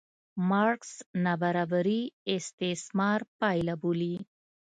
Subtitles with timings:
[0.49, 0.91] مارکس
[1.23, 2.01] نابرابري
[2.37, 4.15] استثمار پایله بولي.